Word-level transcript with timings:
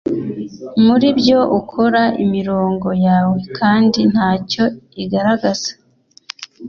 muri 0.85 1.07
byo 1.19 1.39
ukora 1.59 2.01
imirongo 2.23 2.89
yawe, 3.07 3.37
kandi 3.57 3.99
ntacyo 4.11 4.63
igaragaza 5.03 5.71